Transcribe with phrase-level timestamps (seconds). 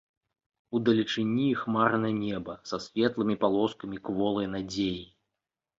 [0.77, 5.03] Удалечыні хмарнае неба, са светлымі палоскамі кволай надзеі.